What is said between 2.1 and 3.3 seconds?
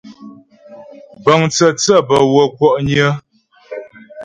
wə́ kwɔ'nyə.